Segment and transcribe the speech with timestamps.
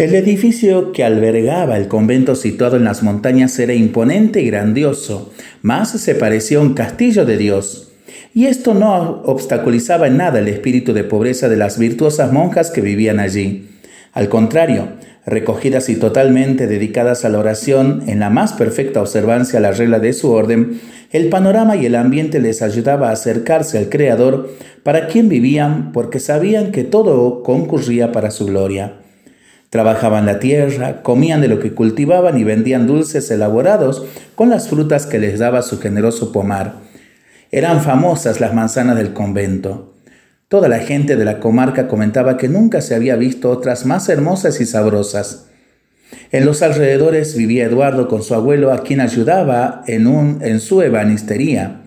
[0.00, 5.30] El edificio que albergaba el convento situado en las montañas era imponente y grandioso,
[5.60, 7.92] más se parecía a un castillo de Dios.
[8.32, 12.80] Y esto no obstaculizaba en nada el espíritu de pobreza de las virtuosas monjas que
[12.80, 13.68] vivían allí.
[14.14, 14.88] Al contrario,
[15.26, 19.98] recogidas y totalmente dedicadas a la oración en la más perfecta observancia a la regla
[19.98, 20.80] de su orden,
[21.12, 24.48] el panorama y el ambiente les ayudaba a acercarse al Creador
[24.82, 28.99] para quien vivían porque sabían que todo concurría para su gloria.
[29.70, 34.04] Trabajaban la tierra, comían de lo que cultivaban y vendían dulces elaborados
[34.34, 36.74] con las frutas que les daba su generoso pomar.
[37.52, 39.94] Eran famosas las manzanas del convento.
[40.48, 44.60] Toda la gente de la comarca comentaba que nunca se había visto otras más hermosas
[44.60, 45.46] y sabrosas.
[46.32, 50.82] En los alrededores vivía Eduardo con su abuelo a quien ayudaba en, un, en su
[50.82, 51.82] ebanistería.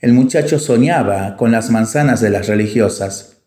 [0.00, 3.41] El muchacho soñaba con las manzanas de las religiosas.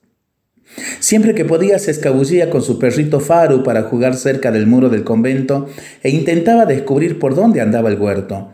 [1.05, 5.03] Siempre que podía se escabullía con su perrito Faru para jugar cerca del muro del
[5.03, 5.67] convento
[6.01, 8.49] e intentaba descubrir por dónde andaba el huerto.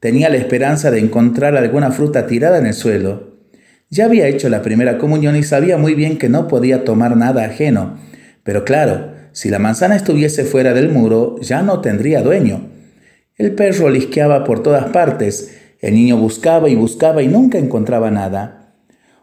[0.00, 3.38] Tenía la esperanza de encontrar alguna fruta tirada en el suelo.
[3.88, 7.42] Ya había hecho la primera comunión y sabía muy bien que no podía tomar nada
[7.42, 7.98] ajeno.
[8.42, 12.68] Pero claro, si la manzana estuviese fuera del muro, ya no tendría dueño.
[13.38, 18.63] El perro lisqueaba por todas partes, el niño buscaba y buscaba y nunca encontraba nada.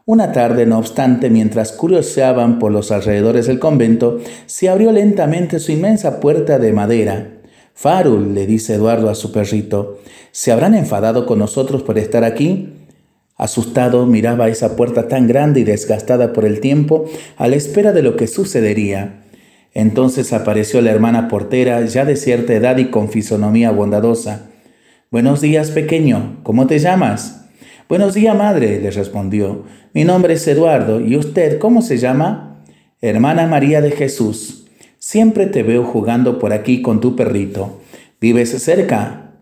[0.05, 5.71] Una tarde, no obstante, mientras curioseaban por los alrededores del convento, se abrió lentamente su
[5.71, 7.41] inmensa puerta de madera.
[7.75, 9.99] Farul, le dice Eduardo a su perrito,
[10.31, 12.73] ¿se habrán enfadado con nosotros por estar aquí?
[13.37, 17.05] Asustado miraba esa puerta tan grande y desgastada por el tiempo
[17.37, 19.23] a la espera de lo que sucedería.
[19.73, 24.49] Entonces apareció la hermana portera, ya de cierta edad y con fisonomía bondadosa.
[25.11, 26.39] Buenos días, pequeño.
[26.43, 27.45] ¿Cómo te llamas?
[27.87, 29.63] Buenos días, madre, le respondió.
[29.93, 31.01] Mi nombre es Eduardo.
[31.01, 32.63] ¿Y usted cómo se llama?
[33.01, 34.65] Hermana María de Jesús.
[34.99, 37.81] Siempre te veo jugando por aquí con tu perrito.
[38.21, 39.33] ¿Vives cerca?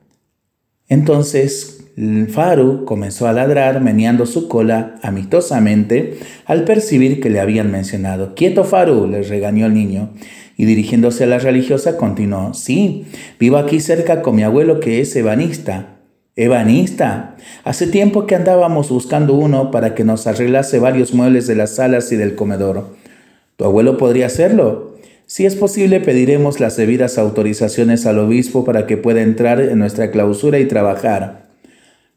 [0.87, 1.85] Entonces
[2.29, 8.33] Faru comenzó a ladrar, meneando su cola amistosamente al percibir que le habían mencionado.
[8.33, 10.13] Quieto, Faru, le regañó el niño.
[10.57, 13.05] Y dirigiéndose a la religiosa continuó, sí,
[13.39, 15.98] vivo aquí cerca con mi abuelo que es ebanista.
[16.35, 17.35] Ebanista.
[17.63, 22.11] Hace tiempo que andábamos buscando uno para que nos arreglase varios muebles de las salas
[22.11, 22.95] y del comedor.
[23.57, 24.95] ¿Tu abuelo podría hacerlo?
[25.25, 30.11] Si es posible, pediremos las debidas autorizaciones al obispo para que pueda entrar en nuestra
[30.11, 31.49] clausura y trabajar.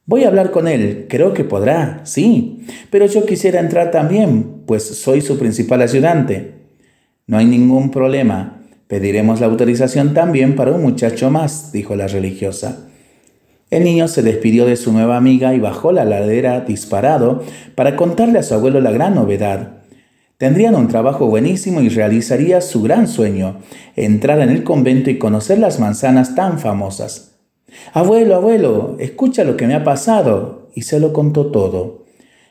[0.07, 4.83] Voy a hablar con él, creo que podrá, sí, pero yo quisiera entrar también, pues
[4.83, 6.55] soy su principal ayudante.
[7.27, 12.89] No hay ningún problema, pediremos la autorización también para un muchacho más, dijo la religiosa.
[13.73, 17.43] El niño se despidió de su nueva amiga y bajó la ladera disparado
[17.75, 19.79] para contarle a su abuelo la gran novedad.
[20.37, 23.61] Tendrían un trabajo buenísimo y realizaría su gran sueño,
[23.97, 27.39] entrar en el convento y conocer las manzanas tan famosas.
[27.95, 30.69] Abuelo, abuelo, escucha lo que me ha pasado.
[30.75, 32.05] Y se lo contó todo.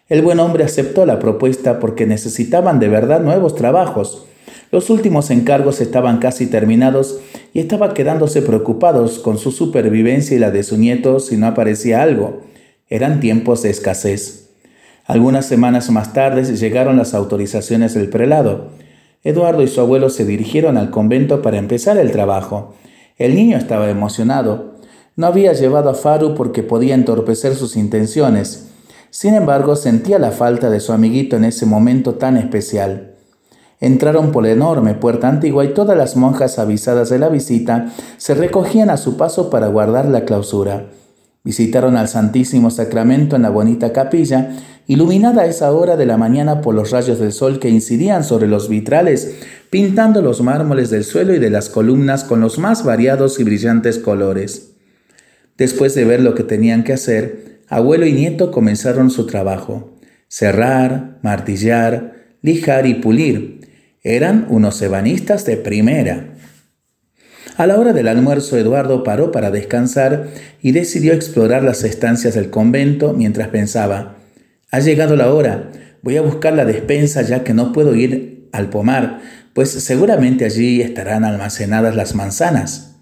[0.09, 4.26] El buen hombre aceptó la propuesta porque necesitaban de verdad nuevos trabajos.
[4.72, 7.20] Los últimos encargos estaban casi terminados
[7.54, 12.02] y estaba quedándose preocupados con su supervivencia y la de su nieto si no aparecía
[12.02, 12.42] algo.
[12.88, 14.50] Eran tiempos de escasez.
[15.06, 18.70] Algunas semanas más tarde llegaron las autorizaciones del prelado.
[19.24, 22.76] Eduardo y su abuelo se dirigieron al convento para empezar el trabajo.
[23.18, 24.76] El niño estaba emocionado.
[25.16, 28.70] No había llevado a Faru porque podía entorpecer sus intenciones.
[29.10, 33.11] Sin embargo, sentía la falta de su amiguito en ese momento tan especial.
[33.81, 38.36] Entraron por la enorme puerta antigua y todas las monjas avisadas de la visita se
[38.36, 40.86] recogían a su paso para guardar la clausura.
[41.44, 44.52] Visitaron al Santísimo Sacramento en la bonita capilla,
[44.86, 48.47] iluminada a esa hora de la mañana por los rayos del sol que incidían sobre
[48.47, 49.40] los vitrales,
[49.72, 53.97] pintando los mármoles del suelo y de las columnas con los más variados y brillantes
[53.97, 54.74] colores.
[55.58, 59.90] Después de ver lo que tenían que hacer, abuelo y nieto comenzaron su trabajo.
[60.28, 63.71] Cerrar, martillar, lijar y pulir,
[64.04, 66.36] eran unos ebanistas de primera.
[67.58, 70.30] A la hora del almuerzo, Eduardo paró para descansar
[70.62, 74.18] y decidió explorar las estancias del convento mientras pensaba,
[74.72, 75.70] ha llegado la hora,
[76.02, 79.20] voy a buscar la despensa ya que no puedo ir al pomar,
[79.53, 82.96] pues seguramente allí estarán almacenadas las manzanas.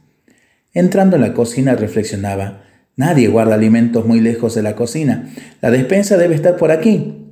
[0.74, 2.64] Entrando en la cocina reflexionaba,
[2.96, 5.30] nadie guarda alimentos muy lejos de la cocina,
[5.62, 7.29] la despensa debe estar por aquí.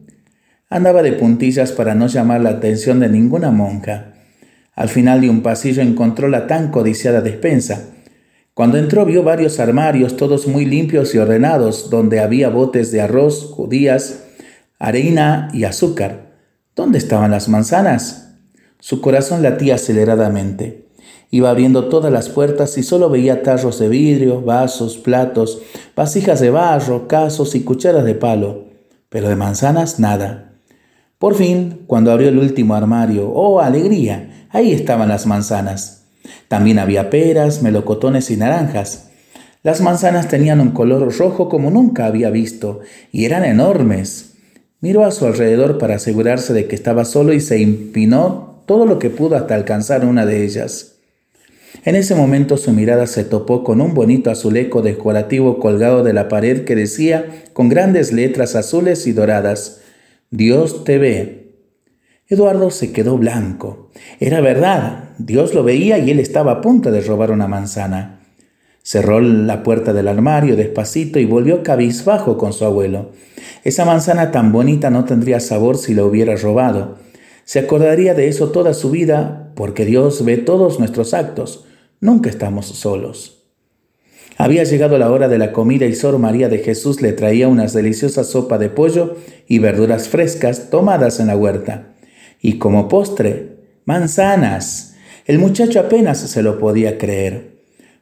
[0.70, 4.16] Andaba de puntillas para no llamar la atención de ninguna monja.
[4.76, 7.86] Al final de un pasillo encontró la tan codiciada despensa.
[8.54, 13.46] Cuando entró vio varios armarios, todos muy limpios y ordenados, donde había botes de arroz,
[13.46, 14.26] judías,
[14.78, 16.34] harina y azúcar.
[16.76, 18.36] ¿Dónde estaban las manzanas?
[18.82, 20.90] Su corazón latía aceleradamente.
[21.32, 25.62] Iba abriendo todas las puertas y solo veía tarros de vidrio, vasos, platos,
[25.96, 28.66] vasijas de barro, casos y cucharas de palo,
[29.08, 30.57] pero de manzanas nada.
[31.20, 34.48] Por fin, cuando abrió el último armario, ¡oh, alegría!
[34.52, 36.04] Ahí estaban las manzanas.
[36.48, 39.10] También había peras, melocotones y naranjas.
[39.64, 42.82] Las manzanas tenían un color rojo como nunca había visto,
[43.12, 44.36] y eran enormes.
[44.80, 49.00] Miró a su alrededor para asegurarse de que estaba solo y se empinó todo lo
[49.00, 50.98] que pudo hasta alcanzar una de ellas.
[51.84, 56.28] En ese momento su mirada se topó con un bonito azulejo decorativo colgado de la
[56.28, 59.82] pared que decía con grandes letras azules y doradas,
[60.30, 61.56] Dios te ve.
[62.28, 63.92] Eduardo se quedó blanco.
[64.20, 68.20] Era verdad, Dios lo veía y él estaba a punto de robar una manzana.
[68.84, 73.12] Cerró la puerta del armario despacito y volvió cabizbajo con su abuelo.
[73.64, 76.98] Esa manzana tan bonita no tendría sabor si la hubiera robado.
[77.46, 81.64] Se acordaría de eso toda su vida porque Dios ve todos nuestros actos.
[82.02, 83.37] Nunca estamos solos.
[84.38, 87.74] Había llegado la hora de la comida y Sor María de Jesús le traía unas
[87.74, 89.18] deliciosas sopa de pollo
[89.48, 91.96] y verduras frescas tomadas en la huerta.
[92.40, 94.96] Y como postre, manzanas.
[95.26, 97.58] El muchacho apenas se lo podía creer.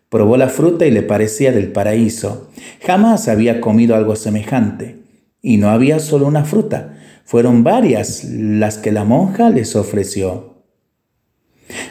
[0.09, 2.51] Probó la fruta y le parecía del paraíso.
[2.85, 4.97] Jamás había comido algo semejante.
[5.41, 10.63] Y no había solo una fruta, fueron varias las que la monja les ofreció.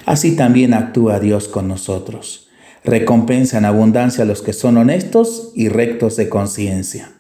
[0.07, 2.49] Así también actúa Dios con nosotros.
[2.85, 7.13] Recompensa en abundancia a los que son honestos y rectos de conciencia.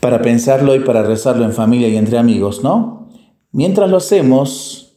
[0.00, 3.10] Para pensarlo y para rezarlo en familia y entre amigos, ¿no?
[3.50, 4.88] Mientras lo hacemos,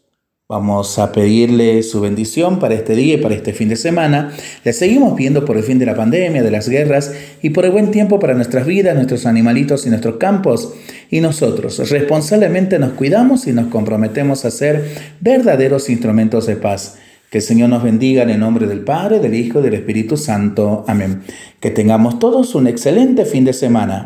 [0.52, 4.34] Vamos a pedirle su bendición para este día y para este fin de semana.
[4.66, 7.72] Le seguimos pidiendo por el fin de la pandemia, de las guerras y por el
[7.72, 10.74] buen tiempo para nuestras vidas, nuestros animalitos y nuestros campos.
[11.10, 14.84] Y nosotros responsablemente nos cuidamos y nos comprometemos a ser
[15.22, 16.98] verdaderos instrumentos de paz.
[17.32, 20.18] Que el Señor nos bendiga en el nombre del Padre, del Hijo y del Espíritu
[20.18, 20.84] Santo.
[20.86, 21.22] Amén.
[21.62, 24.00] Que tengamos todos un excelente fin de semana.